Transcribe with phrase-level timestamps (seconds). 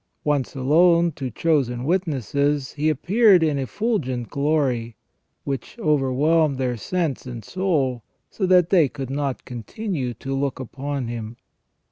[0.23, 2.71] Once alone, to chosen witnesses.
[2.73, 4.95] He appeared in effulgent glory,
[5.43, 8.01] which over whelmed their sense and soul,
[8.31, 11.35] so that they could not continue to look upon Him.